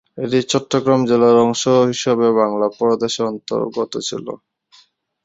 [0.17, 4.25] এটি চট্টগ্রাম জেলার অংশ হিসাবে বাংলা প্রদেশের অন্তর্গত ছিল।